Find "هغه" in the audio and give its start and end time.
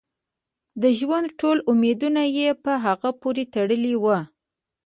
2.85-3.09